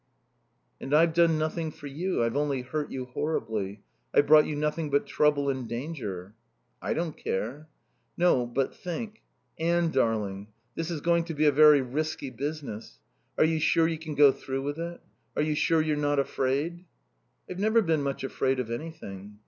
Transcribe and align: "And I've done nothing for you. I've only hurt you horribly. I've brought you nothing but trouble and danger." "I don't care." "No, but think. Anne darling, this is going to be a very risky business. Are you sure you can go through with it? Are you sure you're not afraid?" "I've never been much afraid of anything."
"And 0.79 0.95
I've 0.95 1.13
done 1.13 1.37
nothing 1.37 1.69
for 1.69 1.85
you. 1.85 2.23
I've 2.23 2.35
only 2.35 2.63
hurt 2.63 2.89
you 2.89 3.05
horribly. 3.05 3.83
I've 4.15 4.25
brought 4.25 4.47
you 4.47 4.55
nothing 4.55 4.89
but 4.89 5.05
trouble 5.05 5.47
and 5.47 5.67
danger." 5.69 6.33
"I 6.81 6.95
don't 6.95 7.15
care." 7.15 7.67
"No, 8.17 8.47
but 8.47 8.73
think. 8.73 9.21
Anne 9.59 9.91
darling, 9.91 10.47
this 10.73 10.89
is 10.89 11.01
going 11.01 11.25
to 11.25 11.35
be 11.35 11.45
a 11.45 11.51
very 11.51 11.81
risky 11.81 12.31
business. 12.31 12.97
Are 13.37 13.45
you 13.45 13.59
sure 13.59 13.87
you 13.87 13.99
can 13.99 14.15
go 14.15 14.31
through 14.31 14.63
with 14.63 14.79
it? 14.79 15.01
Are 15.35 15.43
you 15.43 15.53
sure 15.53 15.79
you're 15.83 15.95
not 15.95 16.17
afraid?" 16.17 16.83
"I've 17.47 17.59
never 17.59 17.83
been 17.83 18.01
much 18.01 18.23
afraid 18.23 18.59
of 18.59 18.71
anything." 18.71 19.37